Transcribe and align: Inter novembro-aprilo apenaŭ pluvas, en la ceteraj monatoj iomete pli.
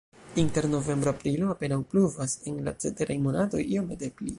Inter 0.43 0.65
novembro-aprilo 0.75 1.51
apenaŭ 1.57 1.79
pluvas, 1.93 2.35
en 2.53 2.59
la 2.71 2.77
ceteraj 2.85 3.23
monatoj 3.29 3.65
iomete 3.67 4.15
pli. 4.17 4.29